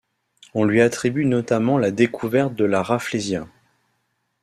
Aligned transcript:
On 0.55 0.63
lui 0.65 0.81
attribue 0.81 1.25
notamment 1.25 1.77
la 1.77 1.91
découverte 1.91 2.55
de 2.55 2.65
la 2.65 2.81
Rafflesia. 2.81 3.47